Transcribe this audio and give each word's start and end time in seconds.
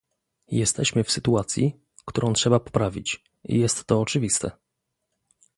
Jesteśmy 0.47 1.03
w 1.03 1.11
sytuacji, 1.11 1.79
którą 2.05 2.33
trzeba 2.33 2.59
poprawić, 2.59 3.23
jest 3.43 3.85
to 3.85 3.99
oczywiste 4.01 4.51